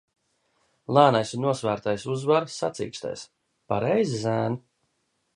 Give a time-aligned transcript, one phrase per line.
[0.97, 3.25] Lēnais un nosvērtais uzvar sacīkstēs,
[3.73, 4.57] pareizi, zēn?